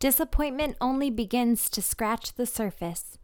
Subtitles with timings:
[0.00, 3.18] disappointment only begins to scratch the surface.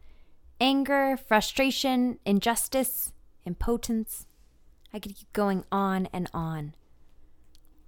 [0.61, 3.11] Anger, frustration, injustice,
[3.45, 4.27] impotence.
[4.93, 6.75] I could keep going on and on.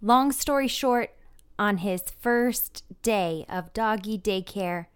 [0.02, 1.16] Long story short,
[1.58, 4.88] on his first day of doggy daycare,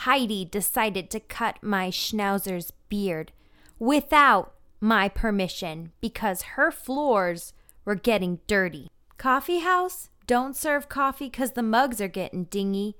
[0.00, 3.32] Heidi decided to cut my schnauzer's beard
[3.78, 7.54] without my permission because her floors
[7.84, 8.90] were getting dirty.
[9.16, 12.96] Coffee house, don't serve coffee because the mugs are getting dingy.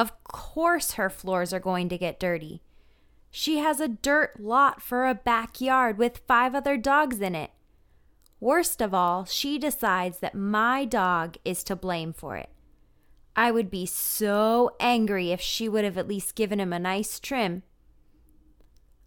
[0.00, 2.62] Of course, her floors are going to get dirty.
[3.30, 7.50] She has a dirt lot for a backyard with five other dogs in it.
[8.40, 12.48] Worst of all, she decides that my dog is to blame for it.
[13.36, 17.20] I would be so angry if she would have at least given him a nice
[17.20, 17.62] trim.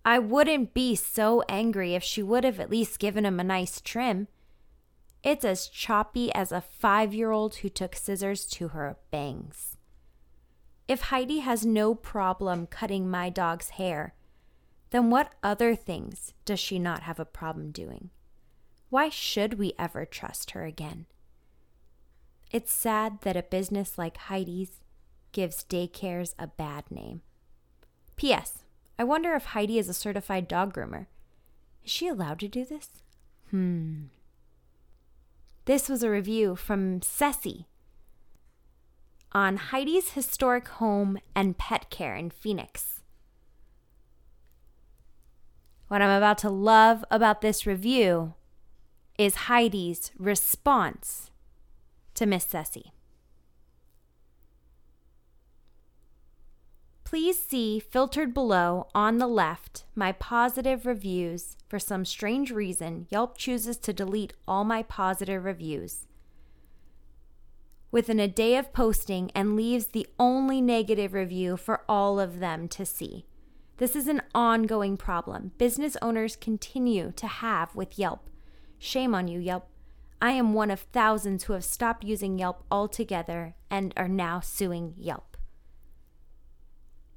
[0.05, 3.81] I wouldn't be so angry if she would have at least given him a nice
[3.81, 4.27] trim.
[5.23, 9.72] It's as choppy as a five year old who took scissors to her bangs.
[10.93, 14.13] If Heidi has no problem cutting my dog's hair,
[14.91, 18.11] then what other things does she not have a problem doing?
[18.91, 21.07] Why should we ever trust her again?
[22.51, 24.83] It's sad that a business like Heidi's
[25.31, 27.23] gives daycares a bad name.
[28.15, 28.63] P.S.
[28.99, 31.07] I wonder if Heidi is a certified dog groomer.
[31.83, 33.01] Is she allowed to do this?
[33.49, 34.03] Hmm.
[35.65, 37.65] This was a review from Ceci
[39.33, 43.01] on Heidi's historic home and pet care in Phoenix.
[45.87, 48.35] What I'm about to love about this review
[49.17, 51.31] is Heidi's response
[52.15, 52.91] to Miss Ceci.
[57.03, 61.57] Please see filtered below on the left my positive reviews.
[61.67, 66.07] For some strange reason, Yelp chooses to delete all my positive reviews
[67.93, 72.67] within a day of posting and leaves the only negative review for all of them
[72.67, 73.23] to see.
[73.77, 78.31] This is an ongoing problem business owners continue to have with Yelp.
[78.79, 79.67] Shame on you, Yelp.
[80.19, 84.95] I am one of thousands who have stopped using Yelp altogether and are now suing
[84.97, 85.37] Yelp.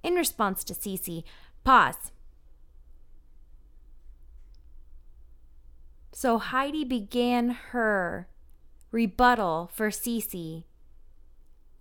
[0.02, 1.24] In response to Cece,
[1.64, 2.12] pause.
[6.12, 8.28] So Heidi began her
[8.96, 10.64] rebuttal for Cece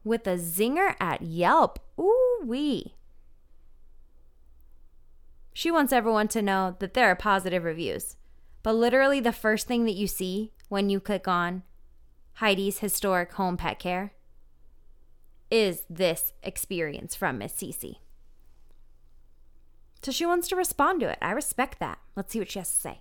[0.04, 1.80] with a zinger at Yelp.
[1.98, 2.96] Ooh wee.
[5.54, 8.18] She wants everyone to know that there are positive reviews.
[8.64, 11.64] But literally, the first thing that you see when you click on
[12.42, 14.12] Heidi's historic home pet care
[15.50, 18.00] is this experience from Miss Cece.
[20.04, 21.18] So she wants to respond to it.
[21.22, 22.00] I respect that.
[22.18, 23.00] Let's see what she has to say.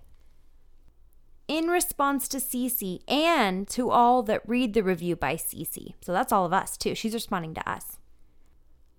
[1.47, 5.93] In response to Cece and to all that read the review by Cece.
[6.01, 6.95] So that's all of us too.
[6.95, 7.99] She's responding to us.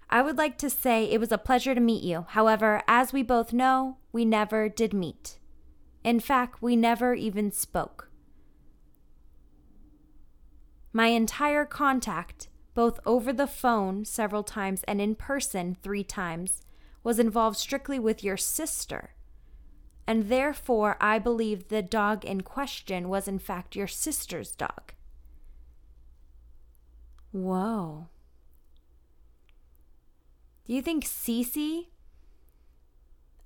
[0.09, 2.27] I would like to say it was a pleasure to meet you.
[2.29, 5.39] However, as we both know, we never did meet.
[6.05, 8.11] In fact, we never even spoke.
[10.93, 16.63] My entire contact, both over the phone several times and in person three times,
[17.03, 19.16] was involved strictly with your sister.
[20.06, 24.93] And therefore, I believe the dog in question was in fact your sister's dog.
[27.33, 28.09] Whoa.
[30.65, 31.87] Do you think Cece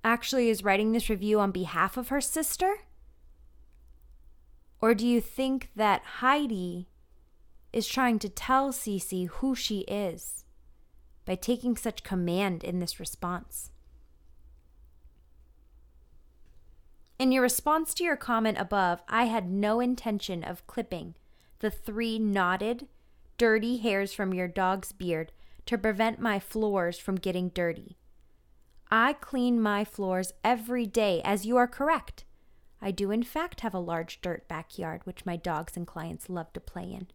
[0.03, 2.77] actually is writing this review on behalf of her sister?
[4.79, 6.87] Or do you think that Heidi
[7.73, 10.45] is trying to tell Cece who she is
[11.25, 13.70] by taking such command in this response?
[17.21, 21.13] In your response to your comment above, I had no intention of clipping
[21.59, 22.87] the three knotted,
[23.37, 25.31] dirty hairs from your dog's beard
[25.67, 27.95] to prevent my floors from getting dirty.
[28.89, 32.25] I clean my floors every day, as you are correct.
[32.81, 36.51] I do, in fact, have a large dirt backyard which my dogs and clients love
[36.53, 37.05] to play in.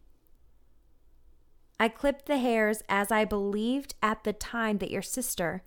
[1.81, 5.63] I clipped the hairs as I believed at the time that your sister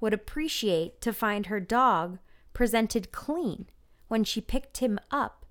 [0.00, 2.18] would appreciate to find her dog
[2.52, 3.68] presented clean
[4.08, 5.46] when she picked him up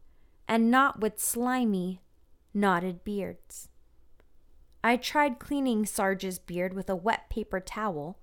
[0.47, 2.01] and not with slimy,
[2.53, 3.69] knotted beards.
[4.83, 8.19] I tried cleaning Sarge's beard with a wet paper towel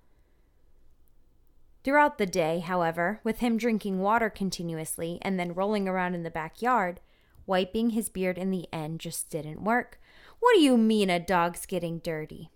[1.82, 6.31] Throughout the day, however, with him drinking water continuously and then rolling around in the
[6.31, 7.00] backyard,
[7.47, 9.99] wiping his beard in the end just didn't work.
[10.41, 12.50] What do you mean a dog's getting dirty?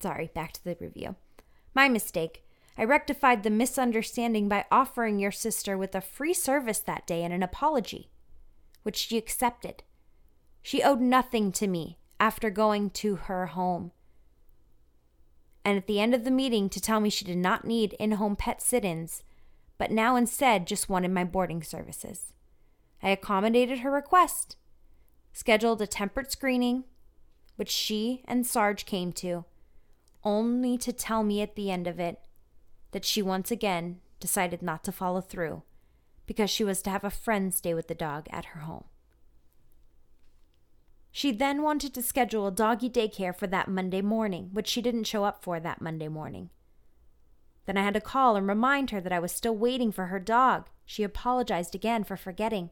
[0.00, 1.16] Sorry, back to the review.
[1.74, 2.43] My mistake.
[2.76, 7.32] I rectified the misunderstanding by offering your sister with a free service that day and
[7.32, 8.10] an apology,
[8.82, 9.82] which she accepted.
[10.62, 13.92] She owed nothing to me after going to her home
[15.64, 18.12] and at the end of the meeting to tell me she did not need in
[18.12, 19.24] home pet sit ins,
[19.78, 22.34] but now instead just wanted my boarding services.
[23.02, 24.56] I accommodated her request,
[25.32, 26.84] scheduled a temperate screening,
[27.56, 29.44] which she and Sarge came to,
[30.22, 32.20] only to tell me at the end of it
[32.94, 35.64] that she once again decided not to follow through
[36.26, 38.84] because she was to have a friend stay with the dog at her home.
[41.10, 45.08] She then wanted to schedule a doggy daycare for that Monday morning, which she didn't
[45.08, 46.50] show up for that Monday morning.
[47.66, 50.20] Then I had to call and remind her that I was still waiting for her
[50.20, 50.68] dog.
[50.86, 52.70] She apologized again for forgetting.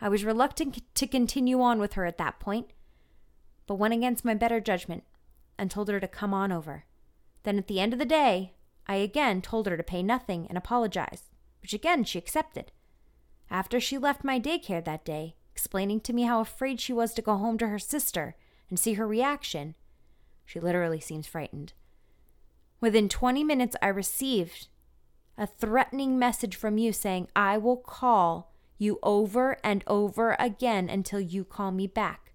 [0.00, 2.70] I was reluctant to continue on with her at that point,
[3.66, 5.04] but went against my better judgment
[5.58, 6.84] and told her to come on over.
[7.42, 8.54] Then at the end of the day,
[8.86, 11.30] I again told her to pay nothing and apologize,
[11.60, 12.72] which again she accepted.
[13.50, 17.22] After she left my daycare that day, explaining to me how afraid she was to
[17.22, 18.36] go home to her sister
[18.68, 19.74] and see her reaction,
[20.44, 21.72] she literally seems frightened.
[22.80, 24.68] Within 20 minutes, I received
[25.38, 31.20] a threatening message from you saying, I will call you over and over again until
[31.20, 32.32] you call me back.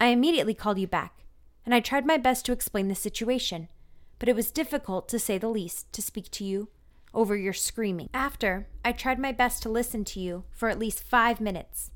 [0.00, 1.24] I immediately called you back,
[1.64, 3.68] and I tried my best to explain the situation,
[4.18, 6.68] but it was difficult, to say the least, to speak to you
[7.12, 8.08] over your screaming.
[8.12, 11.90] After, I tried my best to listen to you for at least five minutes.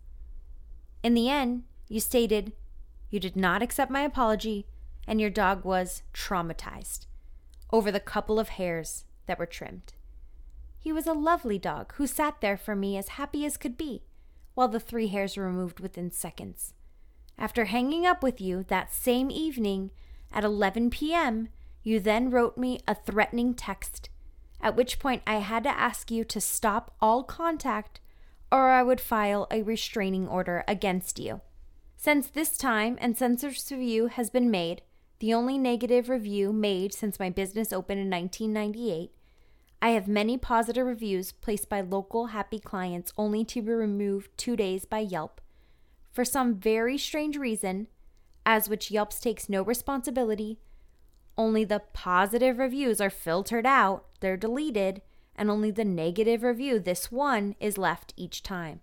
[1.03, 2.53] In the end, you stated
[3.11, 4.67] you did not accept my apology
[5.07, 7.07] and your dog was traumatized
[7.73, 9.93] over the couple of hairs that were trimmed.
[10.79, 14.03] He was a lovely dog who sat there for me as happy as could be,
[14.55, 16.75] while the three hairs were removed within seconds.
[17.39, 19.91] After hanging up with you that same evening
[20.33, 21.49] at 11 p.m.,
[21.83, 24.09] you then wrote me a threatening text,
[24.61, 28.01] at which point I had to ask you to stop all contact
[28.53, 31.41] or I would file a restraining order against you.
[31.97, 34.83] Since this time and Cece's review has been made,
[35.21, 39.13] the only negative review made since my business opened in 1998,
[39.83, 44.57] I have many positive reviews placed by local happy clients only to be removed two
[44.57, 45.41] days by Yelp
[46.13, 47.87] for some very strange reason,
[48.45, 50.59] as which Yelps takes no responsibility.
[51.41, 55.01] Only the positive reviews are filtered out, they're deleted,
[55.35, 58.83] and only the negative review, this one, is left each time.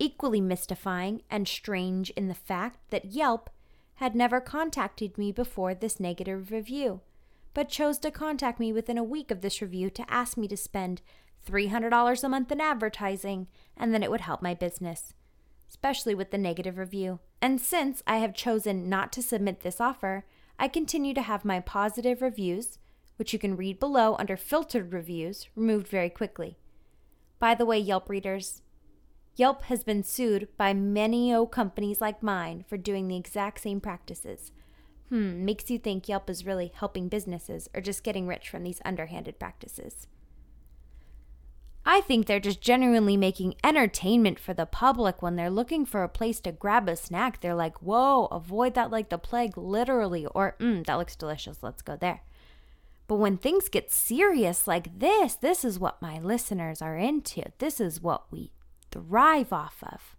[0.00, 3.50] Equally mystifying and strange in the fact that Yelp
[3.94, 7.02] had never contacted me before this negative review,
[7.54, 10.56] but chose to contact me within a week of this review to ask me to
[10.56, 11.02] spend
[11.46, 13.46] $300 a month in advertising
[13.76, 15.14] and then it would help my business
[15.68, 17.18] especially with the negative review.
[17.42, 20.24] And since I have chosen not to submit this offer,
[20.58, 22.78] I continue to have my positive reviews,
[23.16, 26.58] which you can read below under filtered reviews, removed very quickly.
[27.38, 28.62] By the way, Yelp readers,
[29.36, 33.80] Yelp has been sued by many O companies like mine for doing the exact same
[33.82, 34.50] practices.
[35.10, 38.80] Hmm, makes you think Yelp is really helping businesses or just getting rich from these
[38.84, 40.06] underhanded practices.
[41.88, 46.08] I think they're just genuinely making entertainment for the public when they're looking for a
[46.08, 47.40] place to grab a snack.
[47.40, 50.26] They're like, whoa, avoid that like the plague, literally.
[50.26, 52.22] Or, mm, that looks delicious, let's go there.
[53.06, 57.44] But when things get serious like this, this is what my listeners are into.
[57.58, 58.50] This is what we
[58.90, 60.16] thrive off of.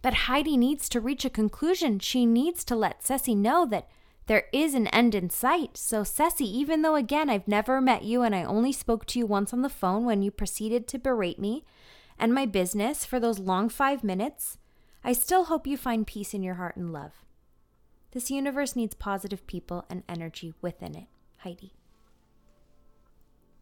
[0.00, 1.98] But Heidi needs to reach a conclusion.
[1.98, 3.90] She needs to let Ceci know that
[4.30, 5.76] there is an end in sight.
[5.76, 9.26] So, Ceci, even though again I've never met you and I only spoke to you
[9.26, 11.64] once on the phone when you proceeded to berate me
[12.16, 14.56] and my business for those long five minutes,
[15.02, 17.24] I still hope you find peace in your heart and love.
[18.12, 21.08] This universe needs positive people and energy within it.
[21.38, 21.72] Heidi.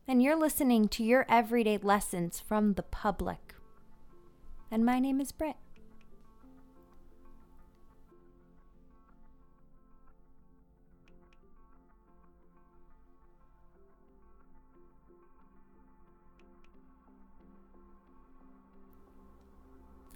[0.06, 3.54] And you're listening to your everyday lessons from the public.
[4.70, 5.56] And my name is Britt.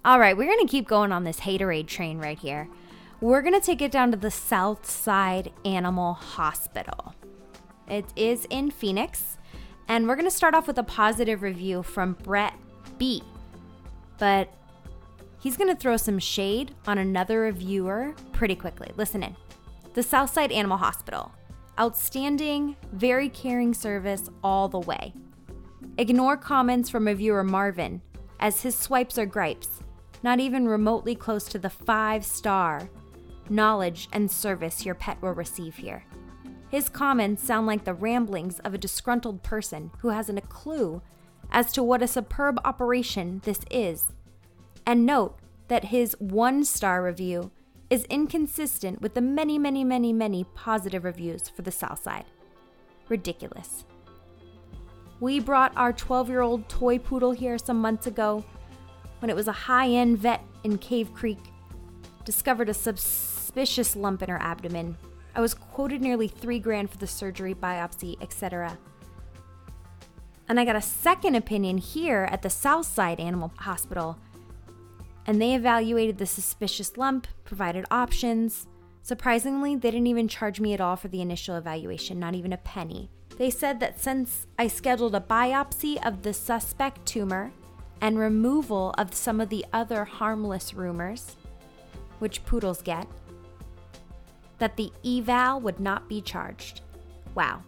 [0.05, 2.67] All right, we're going to keep going on this haterade train right here.
[3.21, 7.15] We're going to take it down to the Southside Animal Hospital.
[7.87, 9.37] It is in Phoenix,
[9.87, 12.53] and we're going to start off with a positive review from Brett
[12.97, 13.23] B.
[14.17, 14.53] But
[15.39, 18.91] he's going to throw some shade on another reviewer pretty quickly.
[18.97, 19.37] Listen in.
[19.93, 21.31] The Southside Animal Hospital.
[21.79, 25.13] Outstanding, very caring service all the way.
[25.97, 28.01] Ignore comments from reviewer Marvin,
[28.41, 29.79] as his swipes are gripes
[30.23, 32.89] not even remotely close to the five star
[33.49, 36.03] knowledge and service your pet will receive here.
[36.69, 41.01] His comments sound like the ramblings of a disgruntled person who hasn't a clue
[41.51, 44.05] as to what a superb operation this is.
[44.85, 45.37] And note
[45.67, 47.51] that his one star review
[47.89, 52.25] is inconsistent with the many, many, many, many positive reviews for the South Side.
[53.07, 53.85] Ridiculous.
[55.19, 58.43] We brought our 12 year old toy poodle here some months ago
[59.23, 61.39] when it was a high end vet in Cave Creek.
[62.25, 64.97] Discovered a suspicious lump in her abdomen.
[65.33, 68.77] I was quoted nearly three grand for the surgery, biopsy, etc.
[70.49, 74.17] And I got a second opinion here at the Southside Animal Hospital.
[75.25, 78.67] And they evaluated the suspicious lump, provided options.
[79.03, 82.57] Surprisingly, they didn't even charge me at all for the initial evaluation, not even a
[82.57, 83.09] penny.
[83.37, 87.53] They said that since I scheduled a biopsy of the suspect tumor
[88.03, 91.37] and removal of some of the other harmless tumors,
[92.19, 93.07] which poodles get,
[94.57, 96.81] that the eval would not be charged.
[97.33, 97.61] Wow.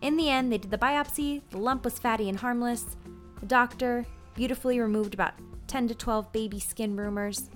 [0.00, 2.96] In the end, they did the biopsy, the lump was fatty and harmless.
[3.40, 5.34] The doctor beautifully removed about
[5.66, 7.50] 10 to 12 baby skin tumors,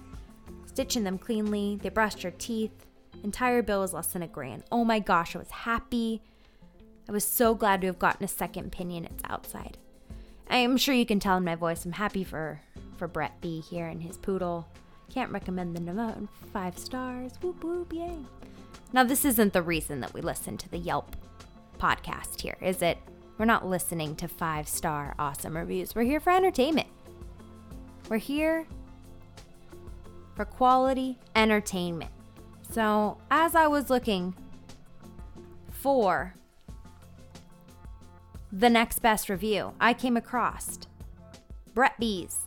[0.65, 1.79] stitching them cleanly.
[1.81, 2.87] They brushed her teeth.
[3.23, 4.65] Entire bill was less than a grand.
[4.73, 6.23] Oh my gosh, I was happy.
[7.09, 9.05] I was so glad to have gotten a second opinion.
[9.05, 9.79] It's outside.
[10.49, 12.61] I am sure you can tell in my voice I'm happy for
[12.97, 14.67] for Brett B here and his poodle.
[15.13, 16.19] Can't recommend them enough.
[16.53, 17.33] Five stars.
[17.43, 18.19] Whoop whoop yay.
[18.93, 21.17] Now this isn't the reason that we listen to the Yelp
[21.79, 22.99] podcast here, is it?
[23.39, 25.95] We're not listening to five star awesome reviews.
[25.95, 26.89] We're here for entertainment.
[28.09, 28.67] We're here
[30.35, 32.11] for quality entertainment.
[32.71, 34.35] So, as I was looking
[35.71, 36.35] for
[38.53, 40.79] the next best review, I came across
[41.75, 42.47] Brett B's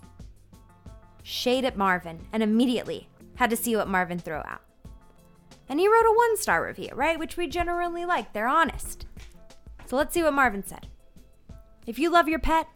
[1.23, 4.61] Shade at Marvin and immediately had to see what Marvin threw out.
[5.67, 7.19] And he wrote a one star review, right?
[7.19, 8.33] Which we generally like.
[8.33, 9.05] They're honest.
[9.85, 10.87] So let's see what Marvin said.
[11.85, 12.67] If you love your pet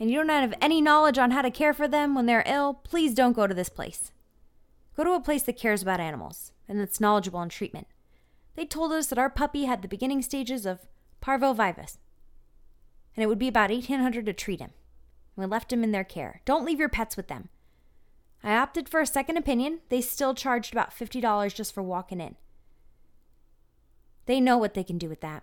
[0.00, 2.74] and you don't have any knowledge on how to care for them when they're ill,
[2.74, 4.12] please don't go to this place.
[4.96, 7.86] Go to a place that cares about animals and that's knowledgeable in treatment.
[8.56, 10.80] They told us that our puppy had the beginning stages of
[11.22, 11.98] parvovirus,
[13.18, 14.70] and it would be about 1800 to treat him.
[15.34, 16.40] We left him in their care.
[16.44, 17.48] Don't leave your pets with them.
[18.44, 19.80] I opted for a second opinion.
[19.88, 22.36] They still charged about $50 just for walking in.
[24.26, 25.42] They know what they can do with that.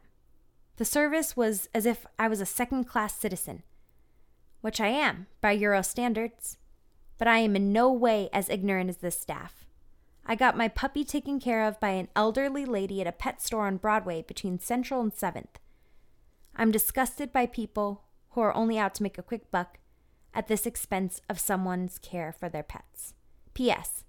[0.78, 3.64] The service was as if I was a second class citizen,
[4.62, 6.56] which I am by Euro standards,
[7.18, 9.66] but I am in no way as ignorant as this staff.
[10.26, 13.68] I got my puppy taken care of by an elderly lady at a pet store
[13.68, 15.58] on Broadway between Central and 7th.
[16.56, 19.80] I'm disgusted by people who are only out to make a quick buck
[20.34, 23.14] at this expense of someone's care for their pets.
[23.54, 24.04] P.S.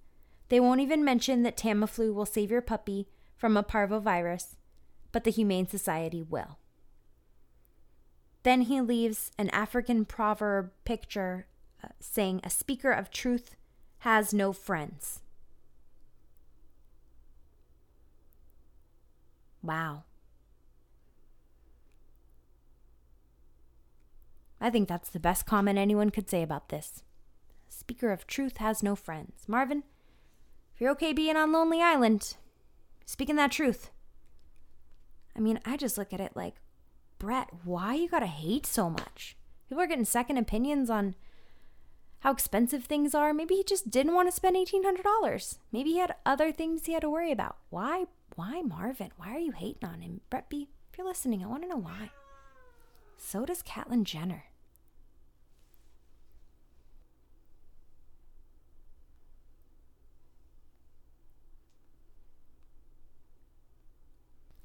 [0.49, 4.55] They won't even mention that Tamiflu will save your puppy from a parvovirus,
[5.11, 6.57] but the Humane Society will.
[8.43, 11.47] Then he leaves an African proverb picture
[11.83, 13.55] uh, saying, A speaker of truth
[13.99, 15.21] has no friends.
[19.61, 20.03] Wow.
[24.59, 27.03] I think that's the best comment anyone could say about this.
[27.67, 29.43] Speaker of truth has no friends.
[29.47, 29.83] Marvin,
[30.73, 32.35] if you're okay being on Lonely Island,
[33.05, 33.91] speaking that truth.
[35.35, 36.55] I mean, I just look at it like,
[37.19, 39.35] Brett, why you gotta hate so much?
[39.69, 41.15] People are getting second opinions on
[42.21, 43.33] how expensive things are.
[43.33, 45.57] Maybe he just didn't want to spend $1,800.
[45.71, 47.57] Maybe he had other things he had to worry about.
[47.69, 48.05] Why?
[48.35, 49.11] Why Marvin?
[49.17, 50.21] Why are you hating on him?
[50.29, 52.11] Brett B, if you're listening, I want to know why.
[53.17, 54.45] So does Caitlyn Jenner.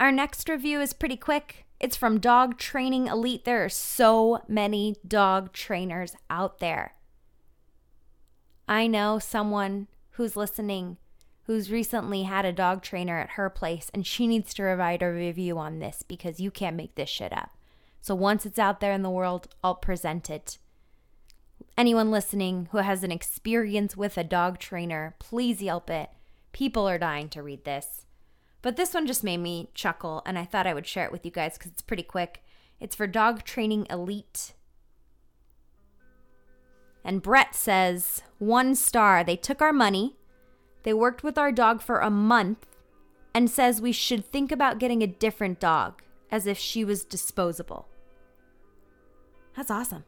[0.02, 1.64] Our next review is pretty quick.
[1.78, 3.44] It's from Dog Training Elite.
[3.44, 6.94] There are so many dog trainers out there.
[8.66, 10.96] I know someone who's listening
[11.44, 15.12] who's recently had a dog trainer at her place, and she needs to provide a
[15.12, 17.50] review on this because you can't make this shit up.
[18.00, 20.58] So once it's out there in the world, I'll present it.
[21.78, 26.10] Anyone listening who has an experience with a dog trainer, please yelp it.
[26.50, 28.04] People are dying to read this.
[28.62, 31.24] But this one just made me chuckle, and I thought I would share it with
[31.24, 32.44] you guys because it's pretty quick.
[32.78, 34.54] It's for Dog Training Elite.
[37.04, 39.24] And Brett says, one star.
[39.24, 40.16] They took our money.
[40.84, 42.66] They worked with our dog for a month
[43.34, 47.88] and says we should think about getting a different dog as if she was disposable.
[49.56, 50.04] That's awesome.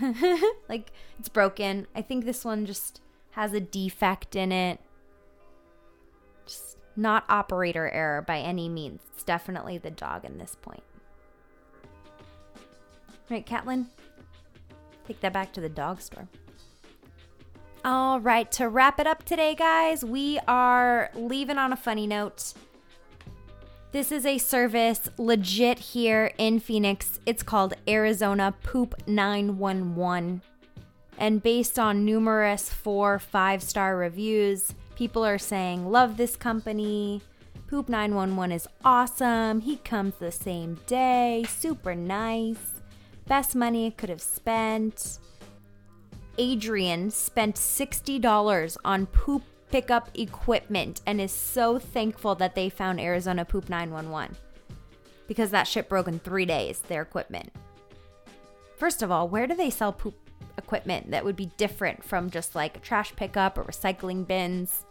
[0.68, 1.86] like, it's broken.
[1.94, 3.00] I think this one just
[3.32, 4.78] has a defect in it.
[6.46, 9.00] Just not operator error by any means.
[9.12, 10.82] It's definitely the dog in this point.
[13.30, 13.86] Right, Catlin?
[15.06, 16.28] Take that back to the dog store.
[17.84, 22.52] All right, to wrap it up today, guys, we are leaving on a funny note.
[23.90, 27.18] This is a service legit here in Phoenix.
[27.26, 30.42] It's called Arizona Poop 911.
[31.18, 37.22] And based on numerous four, five star reviews, people are saying, Love this company.
[37.68, 39.60] Poop 911 is awesome.
[39.60, 41.44] He comes the same day.
[41.48, 42.80] Super nice.
[43.26, 45.18] Best money I could have spent.
[46.38, 53.44] Adrian spent $60 on poop pickup equipment and is so thankful that they found Arizona
[53.44, 54.36] Poop 911
[55.26, 57.50] because that shit broke in three days, their equipment.
[58.76, 60.14] First of all, where do they sell poop
[60.72, 64.86] equipment that would be different from just like trash pickup or recycling bins?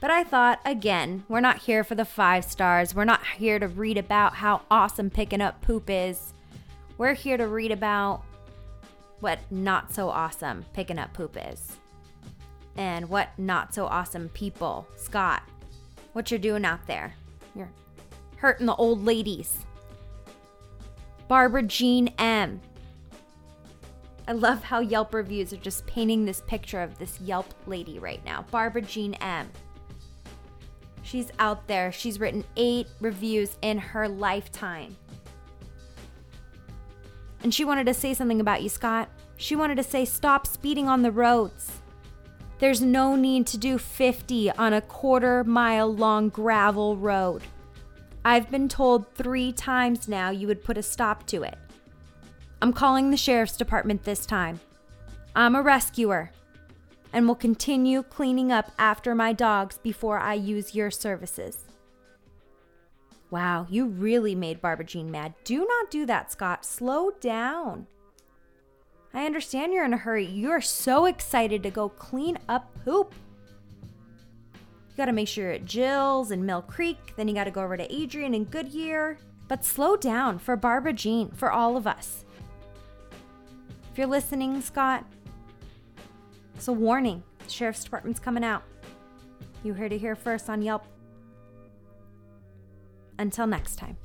[0.00, 2.94] But I thought, again, we're not here for the five stars.
[2.94, 6.32] We're not here to read about how awesome picking up poop is.
[6.96, 8.22] We're here to read about
[9.18, 11.76] what not so awesome picking up poop is
[12.76, 14.86] and what not so awesome people.
[14.96, 15.42] Scott,
[16.12, 17.14] what you're doing out there.
[17.56, 17.70] You're
[18.36, 19.58] hurting the old ladies.
[21.26, 22.60] Barbara Jean M.
[24.26, 28.24] I love how Yelp reviews are just painting this picture of this Yelp lady right
[28.24, 28.46] now.
[28.50, 29.50] Barbara Jean M.
[31.02, 31.92] She's out there.
[31.92, 34.96] She's written eight reviews in her lifetime.
[37.42, 39.10] And she wanted to say something about you, Scott.
[39.36, 41.70] She wanted to say, stop speeding on the roads.
[42.58, 47.42] There's no need to do 50 on a quarter mile long gravel road.
[48.24, 51.58] I've been told three times now you would put a stop to it.
[52.64, 54.58] I'm calling the sheriff's department this time.
[55.36, 56.30] I'm a rescuer
[57.12, 61.58] and will continue cleaning up after my dogs before I use your services.
[63.28, 65.34] Wow, you really made Barbara Jean mad.
[65.44, 66.64] Do not do that, Scott.
[66.64, 67.86] Slow down.
[69.12, 70.24] I understand you're in a hurry.
[70.24, 73.12] You're so excited to go clean up poop.
[74.54, 77.12] You got to make sure at Jill's and Mill Creek.
[77.16, 79.18] Then you got to go over to Adrian and Goodyear.
[79.48, 82.23] But slow down for Barbara Jean, for all of us.
[83.94, 85.04] If you're listening, Scott,
[86.56, 87.22] it's a warning.
[87.38, 88.64] The sheriff's department's coming out.
[89.62, 90.84] You heard it here first on Yelp.
[93.20, 93.96] Until next time.